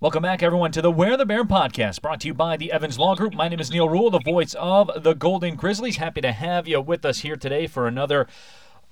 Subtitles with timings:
[0.00, 3.00] Welcome back, everyone, to the Where the Bear podcast, brought to you by the Evans
[3.00, 3.34] Law Group.
[3.34, 5.96] My name is Neil Rule, the voice of the Golden Grizzlies.
[5.96, 8.28] Happy to have you with us here today for another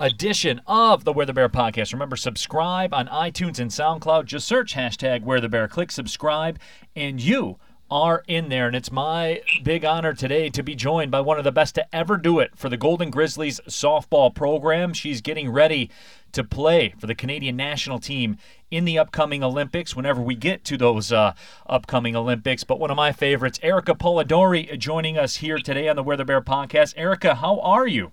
[0.00, 1.92] edition of the Where the Bear podcast.
[1.92, 4.24] Remember, subscribe on iTunes and SoundCloud.
[4.24, 5.68] Just search hashtag Where the Bear.
[5.68, 6.58] Click subscribe,
[6.96, 8.66] and you are in there.
[8.66, 11.94] And it's my big honor today to be joined by one of the best to
[11.94, 14.92] ever do it for the Golden Grizzlies softball program.
[14.92, 15.90] She's getting ready
[16.32, 18.36] to play for the Canadian national team
[18.70, 21.32] in the upcoming Olympics whenever we get to those uh,
[21.66, 22.64] upcoming Olympics.
[22.64, 26.24] But one of my favorites, Erica Polidori, joining us here today on the Where the
[26.24, 26.94] Bear podcast.
[26.96, 28.12] Erica, how are you?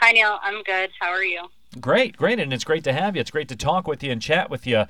[0.00, 0.38] Hi, Neil.
[0.42, 0.90] I'm good.
[1.00, 1.48] How are you?
[1.80, 2.38] Great, great.
[2.38, 3.20] And it's great to have you.
[3.20, 4.84] It's great to talk with you and chat with you.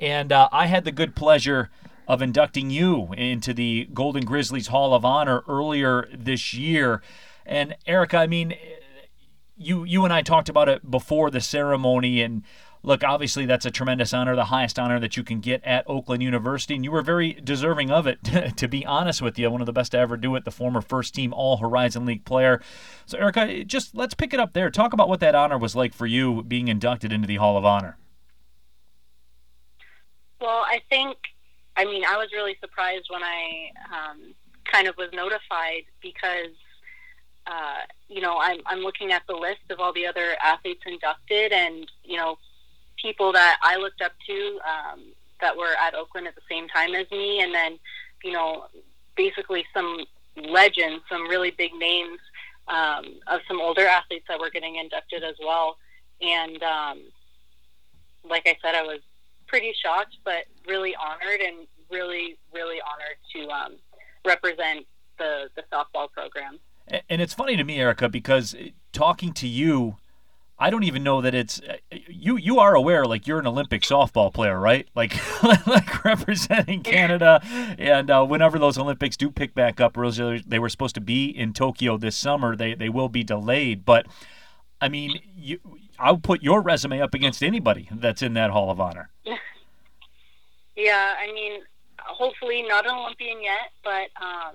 [0.00, 1.70] And uh, I had the good pleasure
[2.08, 7.02] of inducting you into the Golden Grizzlies Hall of Honor earlier this year.
[7.44, 8.54] And Erica, I mean,
[9.56, 12.22] you you and I talked about it before the ceremony.
[12.22, 12.44] And
[12.82, 16.22] look obviously that's a tremendous honor the highest honor that you can get at Oakland
[16.22, 16.74] University.
[16.74, 18.24] And you were very deserving of it
[18.56, 19.50] to be honest with you.
[19.50, 22.24] One of the best to ever do it the former first team all Horizon League
[22.24, 22.62] player.
[23.04, 24.70] So Erica just let's pick it up there.
[24.70, 27.66] Talk about what that honor was like for you being inducted into the Hall of
[27.66, 27.98] Honor.
[30.40, 31.18] Well I think
[31.78, 34.34] I mean I was really surprised when I um,
[34.70, 36.52] kind of was notified because
[37.48, 41.52] uh, you know, I'm, I'm looking at the list of all the other athletes inducted
[41.52, 42.38] and, you know,
[43.00, 46.94] people that I looked up to um, that were at Oakland at the same time
[46.94, 47.40] as me.
[47.40, 47.78] And then,
[48.22, 48.66] you know,
[49.16, 50.04] basically some
[50.36, 52.18] legends, some really big names
[52.68, 55.78] um, of some older athletes that were getting inducted as well.
[56.20, 57.02] And um,
[58.28, 59.00] like I said, I was
[59.48, 63.76] pretty shocked, but really honored and really, really honored to um,
[64.24, 64.86] represent
[65.18, 66.58] the, the softball program.
[67.08, 68.54] And it's funny to me, Erica, because
[68.92, 69.96] talking to you,
[70.58, 71.60] I don't even know that it's
[72.08, 72.36] you.
[72.36, 74.88] You are aware, like you're an Olympic softball player, right?
[74.94, 75.14] Like,
[75.66, 77.40] like representing Canada,
[77.78, 81.52] and uh, whenever those Olympics do pick back up, they were supposed to be in
[81.52, 82.56] Tokyo this summer.
[82.56, 84.06] They they will be delayed, but
[84.80, 85.60] I mean, you,
[85.98, 89.10] I'll put your resume up against anybody that's in that Hall of Honor.
[90.80, 91.62] Yeah, I mean,
[91.98, 94.10] hopefully not an Olympian yet, but.
[94.22, 94.54] Um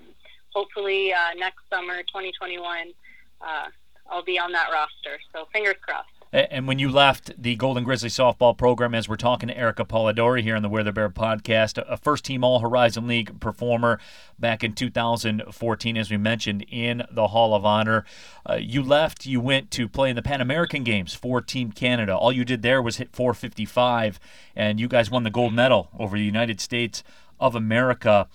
[0.54, 2.92] hopefully uh, next summer, 2021,
[3.40, 3.66] uh,
[4.10, 5.18] I'll be on that roster.
[5.32, 6.08] So fingers crossed.
[6.34, 10.42] And when you left the Golden Grizzly softball program, as we're talking to Erica Polidori
[10.42, 14.00] here on the Where the Bear podcast, a first team All Horizon League performer
[14.36, 18.04] back in 2014, as we mentioned, in the Hall of Honor.
[18.50, 22.16] Uh, you left, you went to play in the Pan American Games for Team Canada.
[22.16, 24.18] All you did there was hit 455,
[24.56, 27.04] and you guys won the gold medal over the United States
[27.38, 28.26] of America.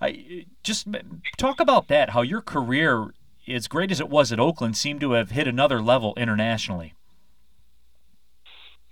[0.00, 0.86] I, just
[1.36, 2.10] talk about that.
[2.10, 3.12] How your career,
[3.48, 6.94] as great as it was at Oakland, seemed to have hit another level internationally.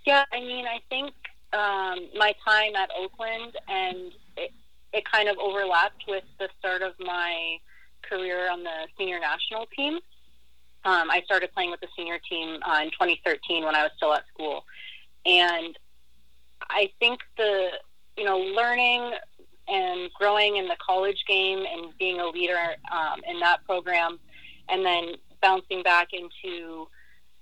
[0.09, 1.13] Yeah, I mean, I think
[1.53, 4.51] um, my time at Oakland and it,
[4.91, 7.57] it kind of overlapped with the start of my
[8.01, 9.99] career on the senior national team.
[10.83, 14.11] Um, I started playing with the senior team uh, in 2013 when I was still
[14.15, 14.65] at school,
[15.27, 15.77] and
[16.71, 17.69] I think the
[18.17, 19.11] you know learning
[19.67, 24.17] and growing in the college game and being a leader um, in that program,
[24.69, 26.87] and then bouncing back into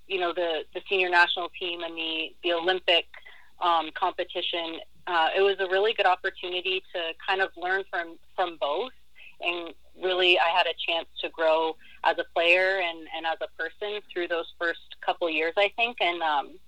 [0.08, 3.06] you know the the senior national team and the the Olympic
[3.60, 4.78] um, competition.
[5.06, 8.92] Uh, it was a really good opportunity to kind of learn from from both,
[9.40, 13.48] and really I had a chance to grow as a player and, and as a
[13.60, 15.96] person through those first couple years, I think.
[16.00, 16.58] And um,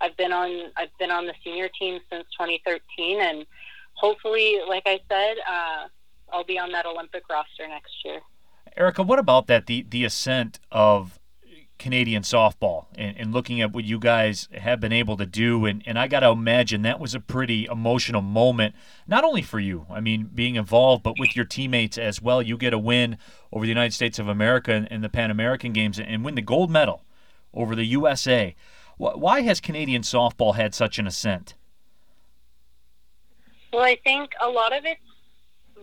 [0.00, 3.46] I've been on I've been on the senior team since 2013, and
[3.94, 5.88] hopefully, like I said, uh,
[6.32, 8.20] I'll be on that Olympic roster next year.
[8.76, 9.66] Erica, what about that?
[9.66, 11.19] The the ascent of
[11.80, 15.64] Canadian softball and, and, looking at what you guys have been able to do.
[15.64, 18.74] And, and I got to imagine that was a pretty emotional moment,
[19.08, 22.42] not only for you, I mean, being involved, but with your teammates as well.
[22.42, 23.16] You get a win
[23.50, 26.42] over the United States of America in, in the Pan American Games and win the
[26.42, 27.02] gold medal
[27.54, 28.54] over the USA.
[28.98, 31.54] Why has Canadian softball had such an ascent?
[33.72, 34.98] Well, I think a lot of it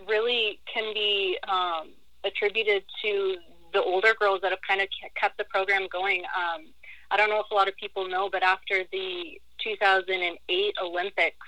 [0.07, 1.89] really can be um,
[2.23, 3.37] attributed to
[3.77, 4.87] the older girls that have kind of
[5.19, 6.23] kept the program going.
[6.35, 6.65] Um,
[7.11, 11.47] I don't know if a lot of people know, but after the 2008 Olympics,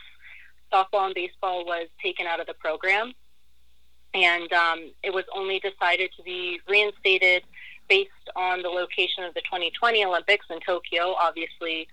[0.72, 3.14] softball and baseball was taken out of the program,
[4.14, 7.44] and um, it was only decided to be reinstated
[7.90, 11.16] based on the location of the 2020 Olympics in Tokyo.
[11.20, 11.88] Obviously,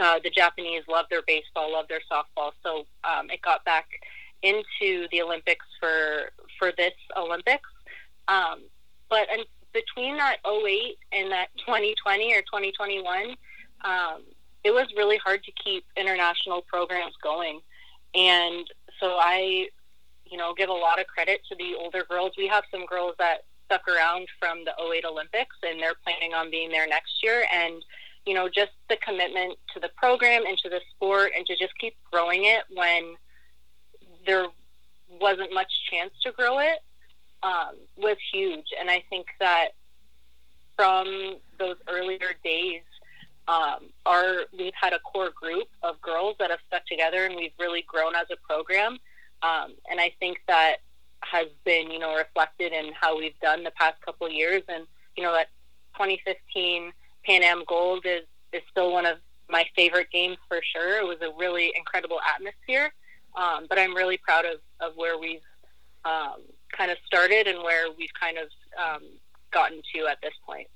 [0.00, 3.88] uh, the Japanese love their baseball, love their softball, so um, it got back
[4.42, 7.68] into the Olympics for for this Olympics.
[8.28, 8.60] Um,
[9.08, 9.28] but
[9.72, 13.36] between that 08 and that 2020 or 2021,
[13.84, 14.22] um,
[14.64, 17.60] it was really hard to keep international programs going.
[18.14, 18.66] And
[19.00, 19.68] so I,
[20.24, 22.32] you know, give a lot of credit to the older girls.
[22.36, 26.50] We have some girls that stuck around from the 08 Olympics and they're planning on
[26.50, 27.44] being there next year.
[27.52, 27.82] And,
[28.26, 31.72] you know, just the commitment to the program and to the sport and to just
[31.78, 33.14] keep growing it when
[34.26, 34.46] there
[35.20, 36.80] wasn't much chance to grow it
[37.42, 38.66] um, was huge.
[38.78, 39.68] And I think that
[40.76, 42.82] from those earlier days,
[43.48, 47.52] um, our we've had a core group of girls that have stuck together, and we've
[47.58, 48.98] really grown as a program.
[49.42, 50.76] Um, and I think that
[51.20, 54.62] has been, you know, reflected in how we've done the past couple of years.
[54.68, 54.86] And
[55.16, 55.48] you know, that
[55.94, 56.92] 2015
[57.24, 59.18] Pan Am Gold is is still one of
[59.50, 60.98] my favorite games for sure.
[60.98, 62.92] It was a really incredible atmosphere.
[63.34, 65.40] Um, but I'm really proud of, of where we've
[66.04, 66.42] um,
[66.78, 68.48] kind of started and where we've kind of
[68.78, 69.02] um,
[69.52, 70.68] gotten to at this point.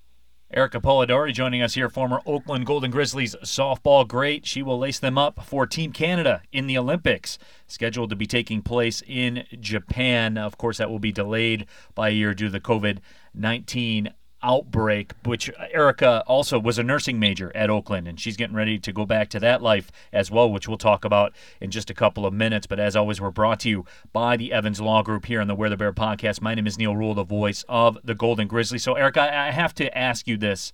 [0.54, 4.46] Erica Polidori joining us here, former Oakland Golden Grizzlies softball great.
[4.46, 8.60] She will lace them up for Team Canada in the Olympics, scheduled to be taking
[8.60, 10.36] place in Japan.
[10.36, 11.64] Of course, that will be delayed
[11.94, 12.98] by a year due to the COVID
[13.32, 14.12] 19
[14.42, 18.92] outbreak, which Erica also was a nursing major at Oakland, and she's getting ready to
[18.92, 22.26] go back to that life as well, which we'll talk about in just a couple
[22.26, 22.66] of minutes.
[22.66, 25.54] But as always, we're brought to you by the Evans Law Group here on the
[25.54, 26.40] Where the Bear podcast.
[26.40, 28.78] My name is Neil Rule, the voice of the Golden Grizzly.
[28.78, 30.72] So, Erica, I have to ask you this,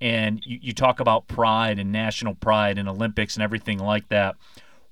[0.00, 4.36] and you, you talk about pride and national pride and Olympics and everything like that.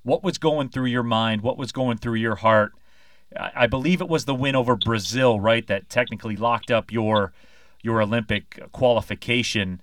[0.03, 1.41] What was going through your mind?
[1.41, 2.73] What was going through your heart?
[3.35, 5.65] I believe it was the win over Brazil, right?
[5.65, 7.33] That technically locked up your
[7.83, 9.79] your Olympic qualification.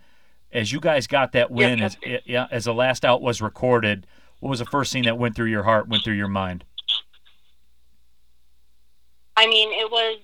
[0.52, 4.06] As you guys got that win, as yeah, as the last out was recorded,
[4.40, 6.64] what was the first thing that went through your heart, went through your mind?
[9.36, 10.18] I mean, it was,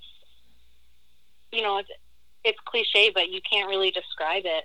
[1.53, 1.89] you know, it's,
[2.45, 4.65] it's cliche, but you can't really describe it.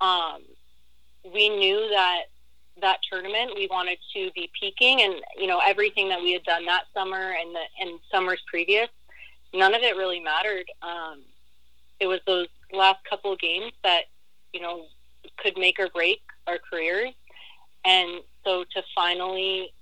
[0.00, 0.42] Um,
[1.32, 2.22] we knew that
[2.80, 6.64] that tournament we wanted to be peaking, and you know, everything that we had done
[6.66, 8.88] that summer and the and summers previous,
[9.52, 10.64] none of it really mattered.
[10.80, 11.22] Um,
[12.02, 14.02] it was those last couple of games that
[14.52, 14.86] you know
[15.38, 17.14] could make or break our careers,
[17.84, 18.10] and
[18.44, 19.72] so to finally,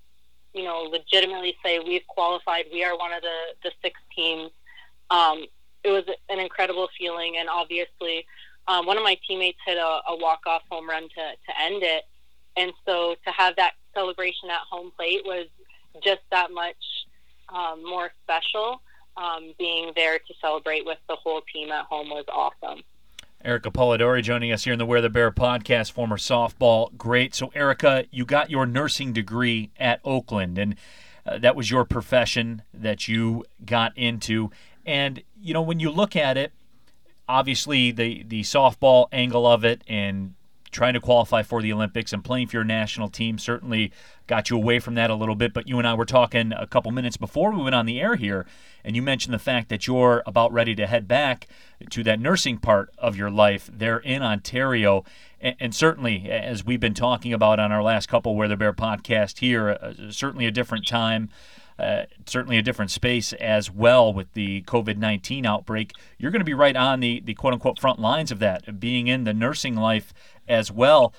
[0.53, 4.51] you know, legitimately say we've qualified, we are one of the the six teams.
[5.11, 5.47] Um,
[5.83, 8.27] it was an incredible feeling, and obviously,
[8.69, 11.15] um, one of my teammates hit a, a walk off home run to
[11.47, 12.05] to end it,
[12.59, 15.47] and so to have that celebration at home plate was
[16.05, 16.77] just that much
[17.49, 18.83] um, more special
[19.17, 22.83] um, being there to celebrate with the whole team at home was awesome.
[23.43, 27.35] Erica Polidori joining us here in the Where the Bear podcast, former softball great.
[27.35, 30.77] So, Erica, you got your nursing degree at Oakland, and
[31.25, 34.51] uh, that was your profession that you got into.
[34.85, 36.53] And, you know, when you look at it,
[37.29, 40.35] obviously the, the softball angle of it and
[40.71, 43.93] trying to qualify for the Olympics and playing for your national team certainly
[44.27, 45.53] got you away from that a little bit.
[45.53, 48.17] But you and I were talking a couple minutes before we went on the air
[48.17, 48.47] here,
[48.85, 51.49] and you mentioned the fact that you're about ready to head back
[51.91, 55.05] to that nursing part of your life there in Ontario.
[55.43, 59.39] And, certainly, as we've been talking about on our last couple Where the Bear podcast
[59.39, 61.31] here, uh, certainly a different time.
[61.79, 65.93] Uh, certainly a different space as well with the COVID 19 outbreak.
[66.19, 69.07] You're going to be right on the, the quote unquote front lines of that, being
[69.07, 70.13] in the nursing life
[70.51, 71.15] as well.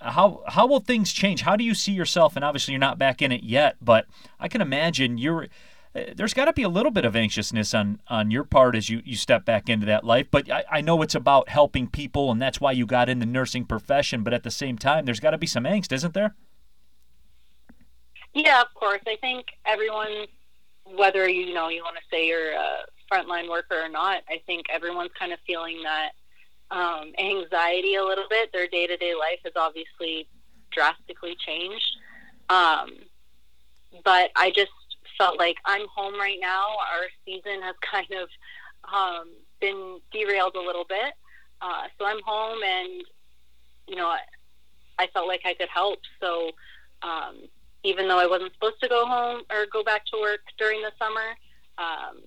[0.00, 1.42] How how will things change?
[1.42, 2.36] How do you see yourself?
[2.36, 4.06] And obviously, you're not back in it yet, but
[4.38, 5.48] I can imagine you're.
[5.96, 8.88] Uh, there's got to be a little bit of anxiousness on on your part as
[8.88, 10.26] you, you step back into that life.
[10.30, 13.26] But I, I know it's about helping people, and that's why you got in the
[13.26, 14.22] nursing profession.
[14.22, 16.34] But at the same time, there's got to be some angst, isn't there?
[18.32, 19.02] Yeah, of course.
[19.06, 20.26] I think everyone,
[20.96, 22.78] whether you know you want to say you're a
[23.12, 26.12] frontline worker or not, I think everyone's kind of feeling that
[26.70, 28.52] um, anxiety a little bit.
[28.52, 30.28] Their day to day life has obviously
[30.70, 31.96] drastically changed.
[32.48, 32.90] Um,
[34.04, 34.72] but I just
[35.16, 36.64] felt like I'm home right now.
[36.92, 38.28] Our season has kind of
[38.92, 39.30] um,
[39.60, 41.14] been derailed a little bit.
[41.60, 43.02] Uh, so I'm home and,
[43.86, 44.18] you know, I,
[44.98, 46.00] I felt like I could help.
[46.20, 46.50] So
[47.02, 47.48] um,
[47.82, 50.92] even though I wasn't supposed to go home or go back to work during the
[50.98, 51.36] summer,
[51.78, 52.20] um,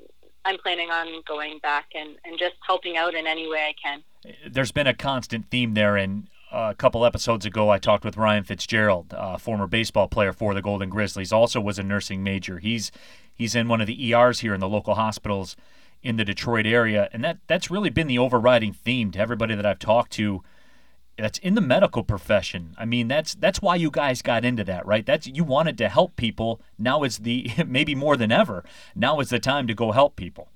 [0.47, 4.03] I'm planning on going back and, and just helping out in any way I can.
[4.49, 8.45] There's been a constant theme there, and a couple episodes ago, I talked with Ryan
[8.45, 12.59] Fitzgerald, former baseball player for the Golden Grizzlies, also was a nursing major.
[12.59, 12.91] He's
[13.35, 15.57] he's in one of the ERs here in the local hospitals
[16.01, 19.65] in the Detroit area, and that that's really been the overriding theme to everybody that
[19.65, 20.43] I've talked to.
[21.17, 22.75] That's in the medical profession.
[22.77, 25.05] I mean, that's that's why you guys got into that, right?
[25.05, 26.61] That's you wanted to help people.
[26.77, 28.63] Now is the maybe more than ever.
[28.95, 30.49] Now is the time to go help people.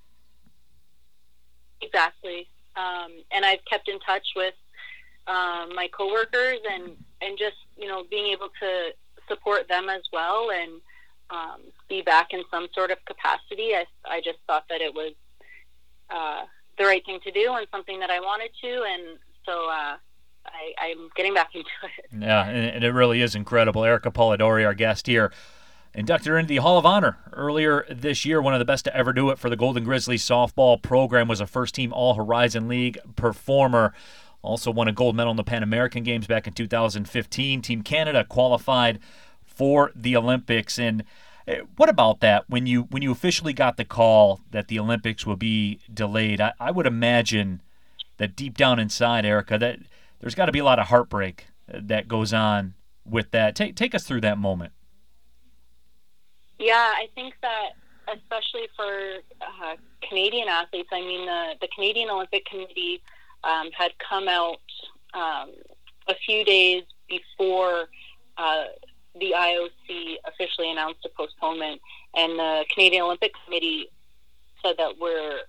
[1.82, 4.54] Exactly, um, and I've kept in touch with
[5.28, 8.92] um, my coworkers and and just you know being able to
[9.28, 10.80] support them as well and
[11.32, 13.74] um, be back in some sort of capacity.
[13.74, 15.14] I, I just thought that it was
[16.10, 16.44] uh,
[16.78, 19.96] the right thing to do and something that I wanted to, and so uh,
[20.46, 22.06] I, I'm getting back into it.
[22.20, 23.84] Yeah, and it really is incredible.
[23.84, 25.32] Erica Polidori, our guest here,
[25.94, 28.42] inducted into the Hall of Honor earlier this year.
[28.42, 31.42] One of the best to ever do it for the Golden Grizzlies softball program was
[31.42, 33.94] a first-team All Horizon League performer.
[34.42, 37.62] Also won a gold medal in the Pan American Games back in 2015.
[37.62, 39.00] Team Canada qualified
[39.44, 40.80] for the Olympics.
[40.80, 41.04] And
[41.48, 42.50] eh, what about that?
[42.50, 46.54] When you when you officially got the call that the Olympics will be delayed, I,
[46.60, 47.62] I would imagine
[48.18, 49.80] that deep down inside, Erica, that
[50.22, 52.76] there's got to be a lot of heartbreak uh, that goes on
[53.06, 53.56] with that.
[53.56, 54.72] Take take us through that moment.
[56.60, 57.72] Yeah, I think that
[58.08, 59.76] especially for uh,
[60.08, 63.02] Canadian athletes, I mean the the Canadian Olympic Committee
[63.44, 64.62] um, had come out
[65.14, 65.52] um,
[66.08, 67.88] a few days before
[68.38, 68.66] uh,
[69.20, 71.82] the IOC officially announced a postponement,
[72.16, 73.90] and the Canadian Olympic Committee
[74.64, 75.40] said that we're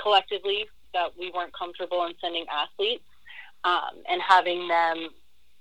[0.00, 3.02] collectively that we weren't comfortable in sending athletes
[3.64, 5.08] um, and having them,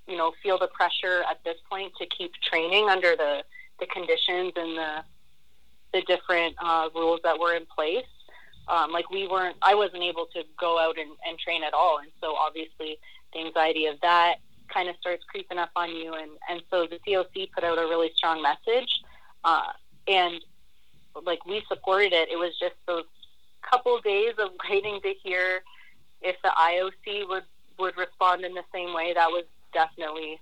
[0.07, 3.43] you know, feel the pressure at this point to keep training under the
[3.79, 5.03] the conditions and the
[5.93, 8.05] the different uh, rules that were in place.
[8.67, 11.99] Um, like we weren't, I wasn't able to go out and, and train at all,
[12.01, 12.97] and so obviously
[13.33, 14.37] the anxiety of that
[14.73, 16.13] kind of starts creeping up on you.
[16.13, 18.89] And, and so the COC put out a really strong message.
[19.43, 19.71] Uh,
[20.07, 20.39] and
[21.25, 22.29] like we supported it.
[22.29, 23.05] It was just those
[23.61, 25.61] couple days of waiting to hear
[26.21, 27.43] if the IOC would,
[27.79, 29.13] would respond in the same way.
[29.13, 30.39] That was definitely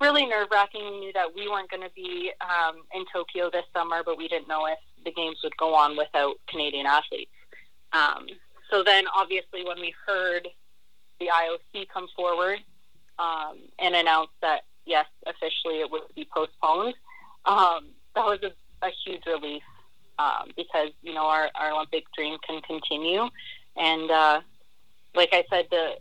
[0.00, 0.84] really nerve wracking.
[0.84, 4.28] We knew that we weren't going to be um, in Tokyo this summer, but we
[4.28, 7.30] didn't know if the games would go on without Canadian athletes.
[7.92, 8.26] Um,
[8.70, 10.48] so then, obviously, when we heard
[11.20, 12.58] the IOC come forward
[13.18, 16.94] um, and announce that yes, officially it would be postponed,
[17.44, 19.62] um, that was a, a huge relief
[20.18, 23.28] um, because you know our, our Olympic dream can continue,
[23.76, 24.40] and uh,
[25.14, 25.96] like I said, the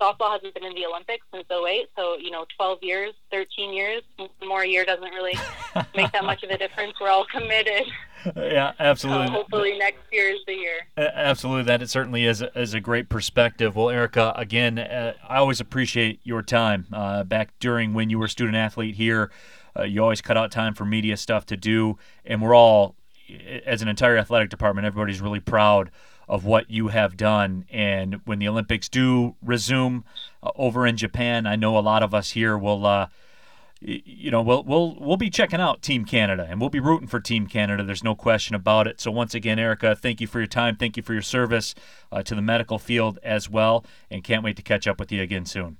[0.00, 4.02] softball hasn't been in the Olympics since 08, so you know 12 years, 13 years,
[4.46, 5.34] more a year doesn't really
[5.96, 6.94] make that much of a difference.
[7.00, 7.84] We're all committed.
[8.36, 9.26] Yeah, absolutely.
[9.26, 10.78] So hopefully next year is the year.
[10.96, 13.76] Absolutely, that it certainly is is a great perspective.
[13.76, 18.26] Well, Erica, again, uh, I always appreciate your time uh, back during when you were
[18.26, 19.30] a student athlete here.
[19.76, 22.94] Uh, you always cut out time for media stuff to do, and we're all,
[23.66, 25.90] as an entire athletic department, everybody's really proud
[26.28, 27.64] of what you have done.
[27.70, 30.04] And when the Olympics do resume
[30.42, 33.08] uh, over in Japan, I know a lot of us here will uh,
[33.84, 37.20] you know, we'll we'll we'll be checking out Team Canada and we'll be rooting for
[37.20, 37.84] Team Canada.
[37.84, 39.00] There's no question about it.
[39.00, 40.76] So once again, Erica, thank you for your time.
[40.76, 41.74] Thank you for your service
[42.10, 45.20] uh, to the medical field as well, and can't wait to catch up with you
[45.20, 45.76] again soon.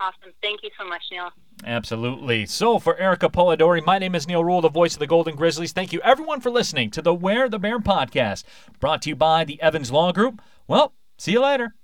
[0.00, 0.32] Awesome.
[0.40, 1.28] Thank you so much, Neil.
[1.64, 2.46] Absolutely.
[2.46, 5.72] So, for Erica Polidori, my name is Neil Rule, the voice of the Golden Grizzlies.
[5.72, 8.44] Thank you, everyone, for listening to the Where the Bear podcast,
[8.80, 10.40] brought to you by the Evans Law Group.
[10.66, 11.74] Well, see you later.